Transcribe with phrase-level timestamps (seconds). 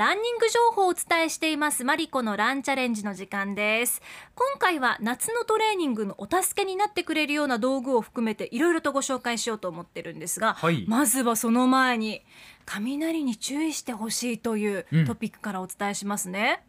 [0.00, 1.84] ランニング情報お伝えしています。
[1.84, 4.02] マリコのランチャレンジの時間です。
[4.34, 10.84] 今回は夏のトレーニングのお助けになってくれるような道具を含めていろいろとご紹介しようと思ってるんですが、はい。
[10.88, 12.24] まずはその前に
[12.66, 15.06] 雷に注意してほしいといううん。
[15.06, 16.64] トピックからお伝えしますね、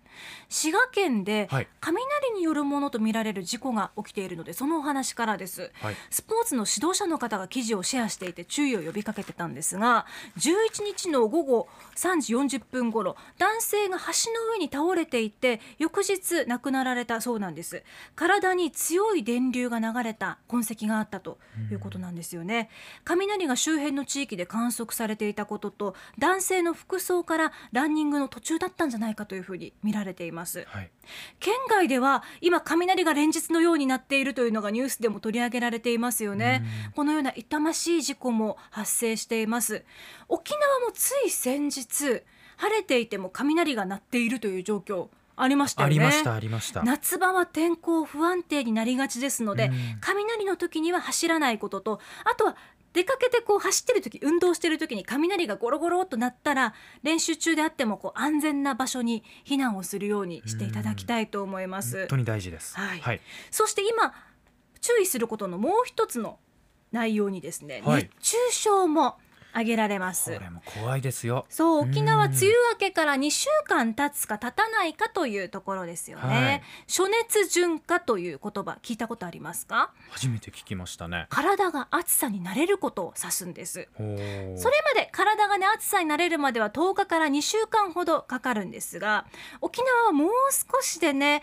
[0.50, 1.68] 滋賀県ではい。
[1.79, 5.71] 雷によるものとみられる事故が起きているのでそのお話からです。
[5.82, 5.96] はい。
[6.10, 10.06] スポーツの指導者の方が記事をシェアしていて注意を呼びかけてたんですが
[10.38, 17.83] 11日の午後3時40分頃男性が橋の上に倒れていて翌日亡くなられたそうなんです。
[18.15, 21.39] 体に強い電流が流れた痕跡があったと
[21.71, 22.70] いうことなんですよね。
[23.04, 30.65] 雷が周辺の地域で観測されていたことと男性の服装からランニングの途中だったんじゃないかというふうに見られています。
[30.68, 30.92] はい。
[31.39, 36.64] 県外では今雷が連日のようになっているというのがニュースでも取り上げられていますよね。
[36.95, 39.86] このような痛ましい事故も発生しています。
[40.28, 42.23] 沖縄もつい先日
[42.62, 45.95] 晴れていても雷が鳴っているという状況ありましたよね。
[45.95, 46.84] ありましたありました。
[46.84, 49.73] 夏場は天候不安定になりがちですので、うん。
[50.00, 52.56] 雷の時には走らないこととあとは
[52.94, 61.98] 出かけてこう走ってる時運動してる時に雷がゴロゴロっと鳴ったら練習中であってもこう安全な場所に避難をするようにしていただきたいと思います。
[61.98, 62.08] 本。
[62.09, 62.76] 当に大事です。
[62.78, 63.00] はい。
[63.00, 63.22] はい。
[63.50, 64.14] そして今
[64.82, 66.38] 注意することのもう一つの
[66.92, 68.04] 内容にですね、はい。
[68.04, 69.17] 熱中症も
[69.52, 70.34] 挙げられます。
[70.34, 70.40] こ。
[70.40, 71.46] れも怖いですよ。
[71.50, 76.62] そう沖縄うん梅雨明けから2週間経つか経たないかというところですよね、はい。
[76.88, 79.92] 暑熱順化という言葉聞いたことありますか？
[80.10, 81.28] 初めて聞きましたね。
[81.30, 83.90] 体が暑さに慣れることを指すんです。
[83.98, 84.16] それ
[84.96, 89.26] まで体がね暑さに慣れるまでは10日から2週間ほどかかるんですが
[89.60, 91.42] 沖縄はもう少しでね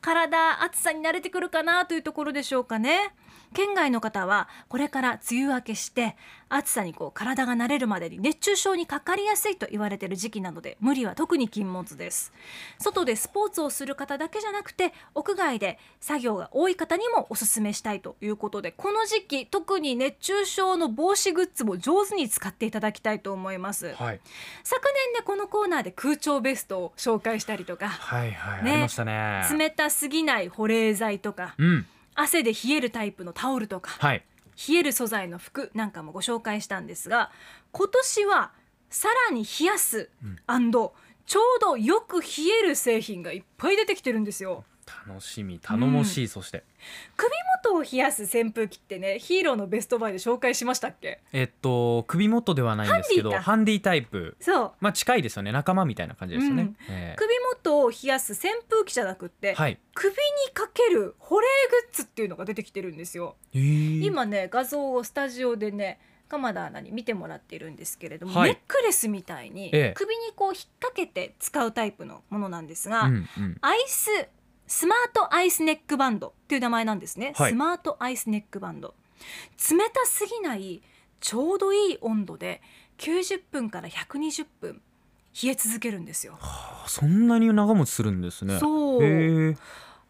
[0.00, 3.14] 体暑さに慣れてくるかなというところでしょうかね
[3.52, 6.16] 県外の方はこれから梅雨明けして
[6.48, 12.32] 暑さにこう体が慣れるまでに熱中症にかかりやすいと言われている時期なので無理は特に禁物です。
[12.78, 23.94] 外でスポーツをする方だけじゃなくて屋外で作業が多い方にもおすすめしたいということでこの時期特に熱中症の防止グッズも上手に使っていただきたいと思います。
[23.94, 24.20] はい。
[24.64, 24.82] 昨
[25.14, 27.88] 年でこのコーナーで空調ベストを紹介したりとか。
[29.04, 29.58] ね。
[29.58, 31.54] 冷たすぎない保冷剤とか。
[31.58, 34.24] うん汗で冷えるタイプのタオルとかはい。
[34.68, 37.30] 冷える素材の服なんかもご紹介したんですが
[37.72, 38.52] 今年は
[38.90, 40.10] さらに冷やす、
[41.26, 42.26] ちょうどよく冷
[42.64, 44.64] える製品がいっぱい出てきてるんですよ
[45.08, 46.64] 楽しみ頼もしい、そして。
[47.16, 47.30] 首
[47.62, 51.20] 元を冷やす扇風機ってねヒーローのベストバイで紹介しましたっけ？
[51.32, 54.36] えっと首元ではないんですけどハンディタイプ。
[54.40, 54.72] そう。
[54.80, 55.52] まあ近いですよね。
[55.52, 56.76] 仲間みたいな感じですよね、うん。
[56.88, 59.78] え首元を冷やす扇風機じゃなくって、ーはい。
[59.94, 60.16] 首に
[60.54, 63.36] かける保冷グッズっていうのが出てきてるんですよ。
[63.52, 63.58] え。
[63.58, 68.50] ー今ね画像をスタジオでね鎌田アナに見てもらっているんですけれども、はい。
[68.50, 69.92] ネックレスみたいにええ。
[69.96, 73.58] 首にこう引っ掛けて使うタイプのものなんですが、うんうん。
[73.60, 74.08] アイス
[74.70, 77.50] スマートアイスネックバンドっていう名前なんですね、はい。
[77.50, 78.94] スマートアイスネックバンド。
[79.68, 80.80] 冷たすぎない
[81.18, 82.62] ちょうどいい温度で
[82.98, 84.80] 90分から120分
[85.42, 86.38] 冷え続けるんですよ。
[86.40, 88.60] あそんなに長持ちするんですね。
[88.60, 89.56] そう。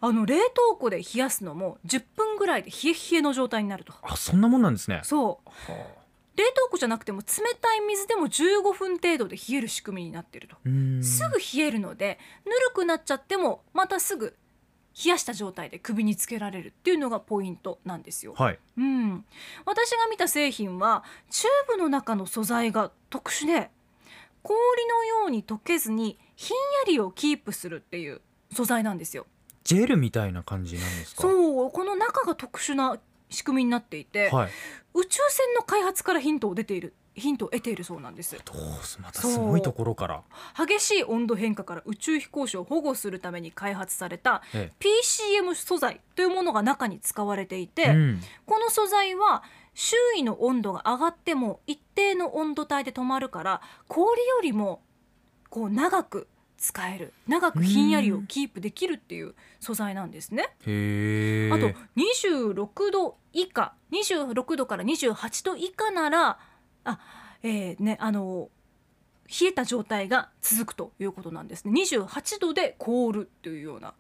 [0.03, 3.95] あの冷凍庫で冷やすのも10分ぐらいで冷え冷えの状態になると。
[4.03, 5.01] あそんなもんなんですね。
[5.05, 5.49] そう。
[5.73, 6.01] は
[6.37, 7.27] 冷凍庫じゃなくても冷
[7.59, 10.57] たい水でも15分程度で冷える仕組みになってると、
[11.03, 14.37] すぐ冷えるのでぬるくなっちゃってもまたすぐ
[14.93, 18.35] 冷やした状態で首につけられるっていうのがポイントなんですよ。
[18.37, 18.59] はい。
[18.77, 19.25] うん、
[19.65, 23.71] 私が見た製品はチューブの中の素材が特殊で
[24.43, 24.57] 氷
[24.89, 28.21] のように溶けずにひんやりをキープするっていう
[28.53, 29.27] 素材なんですよ。
[29.63, 31.23] ジェルみたいな感じなんですか？
[31.23, 31.71] そう。
[31.71, 34.51] この中が特殊な仕組みになっていて、はい。
[34.95, 38.37] 宇宙船の開発からヒントを出ているヒントを得ているそうなんです。
[38.45, 40.23] どうすまたすごいところから。
[40.57, 48.21] 激しい温度変化から宇宙飛行士を保護するために開発されたえ PCM 素材というものが中に使われていて、えうん。
[48.47, 49.43] この素材は
[49.75, 54.83] 周囲の温度が上がっても一定の温度帯で止まるから氷よりも
[55.49, 56.29] こう長く
[56.59, 60.45] 使える長くひんやりをキープできるっていう素材なんですね。
[60.61, 60.69] あと
[61.97, 66.39] 26度以下26度から28度以下なら
[66.85, 66.99] あ、
[67.43, 68.49] えーね、あの
[69.29, 71.73] 冷えた状態が続くということなんですね。
[71.73, 73.95] 28度で凍るというような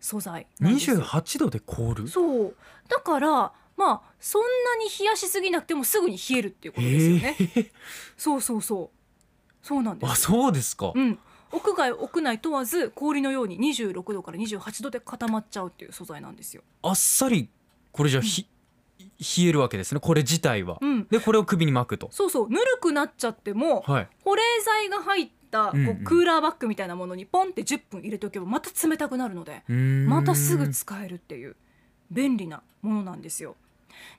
[0.00, 0.96] 素材なんですよ。
[0.98, 2.08] 28度で凍る？
[2.08, 2.56] そう。
[2.88, 4.48] だからまあそんな
[4.84, 7.72] に冷やしすぎなくてもすぐに冷えるっていうことですよね、へえ。
[8.16, 9.66] そうそうそう。
[9.66, 10.12] そうなんです。
[10.12, 10.92] あそうですか。
[10.94, 11.18] うん。
[11.50, 16.62] 屋外屋内問わず氷のように26度から28度で固まっちゃうっていう素材なんですよ。
[16.82, 17.48] あっさり
[17.92, 18.46] これじゃひ
[18.98, 20.78] 冷えるわけですねこれ自体は。
[20.80, 22.08] うん、でこれを首に巻くと。
[22.10, 22.50] そうそう。
[22.50, 24.08] ぬるくなっちゃってもはい。
[24.24, 25.86] 保冷剤が入ったたこうん。
[25.86, 31.54] ううんクーラーバッグみたいなものにポンって10分入れておけばまた冷たくなるのでまたすぐ使えるっていう
[32.10, 33.54] 便利なものなんですよ。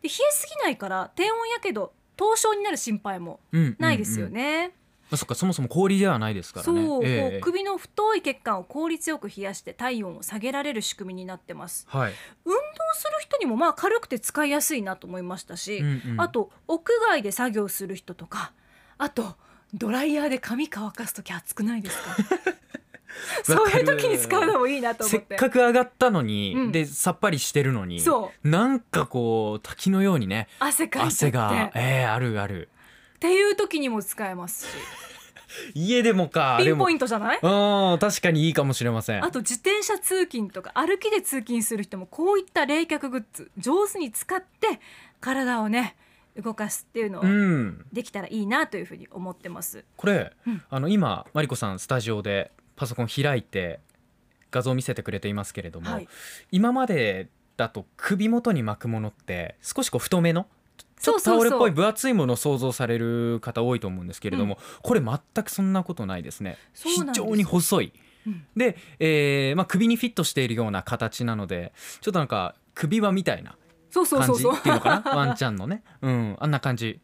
[0.01, 3.41] で冷えすぎないから低温やけど凍傷になる心配も
[3.77, 4.31] ないですようん。
[4.33, 4.71] うんうん
[5.15, 6.85] あ、そっかそもそも氷ではないですからね。
[6.85, 7.31] そう、ええ。
[7.31, 11.85] こう首の太い血管を効率よく冷やして体温を下げられる仕組みになってます。
[11.89, 12.13] はい、
[12.45, 12.59] 運動
[12.93, 16.21] する人にもまあ軽くて使いやすいなと思いましたし、うんうん。
[16.21, 18.53] あと屋外で作業する人とか
[18.97, 19.35] あと
[19.73, 22.15] ドライヤーで髪乾かす時暑くないですか？
[23.43, 25.35] そういう時に使うのもいいなとせ思って。
[25.35, 26.71] っかく上がったのに、うん。
[26.71, 32.69] でさっぱりしてるのにそなんかこう滝のようにね汗かい汗がええあるある
[33.15, 34.69] っていう時にも使えますし。
[35.73, 37.39] 家でもかピンポインントじゃない？
[37.41, 39.23] うん確かにいいかもしれません。
[39.23, 44.81] あと自転車通勤とか歩きで通勤する人もこういった冷却グッズ上手に使って
[45.21, 45.95] 体をね
[46.35, 47.85] 動かすっていうのをうん。
[47.93, 49.85] できたらいいなというふうに思ってます。
[49.95, 50.61] これ、うん。
[50.69, 53.79] あの今マリコさんスタジオでパソコン開いて
[54.51, 56.07] 画像を見せてくれていますけれども、はい、
[56.51, 60.47] 今までだと首元に巻くものって少しこう太めの
[61.05, 66.57] ちょっとタオルっぽい分厚いものを想像される方多いと思うんですけれども、これ全くそんなことないですね。
[66.73, 67.93] 非常に細い。
[68.25, 68.45] うん。
[68.55, 73.55] で、えーまあ、首にフィットしているような形なのでちょっとなんか首輪みたいな
[73.91, 75.11] そうそう感じっていうのかな？
[75.15, 75.83] ワンちゃんのね。
[76.01, 76.37] うん。
[76.39, 76.99] あんな感じ。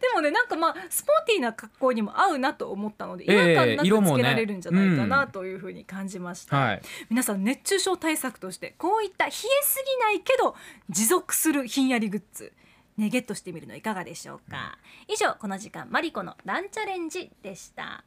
[0.00, 4.12] でもねなんかまあスポーティーな格好にも合うなと思ったので違ええ和感な色もね。
[4.14, 6.82] くつけられるんじゃないかうなんというふうに感じました、はい。
[7.08, 10.56] 皆さん熱中症対策としてこういった冷えすぎないけど
[10.88, 12.52] 持続するひんやりグッズ
[13.00, 18.04] ねゲットしてみるのいかがでしょうか、以上この時間マリコのランチャレンジでした。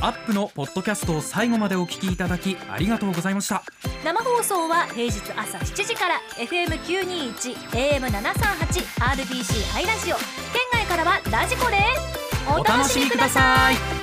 [0.00, 3.64] アップのポッドキャストを最後までお聞きいただきありがとうございました。
[4.04, 10.16] 生放送は平日朝7時から FM921 AM738 RBC ハイラジオ。
[10.16, 10.24] 県
[10.72, 13.97] 外からはラジコですお楽しみください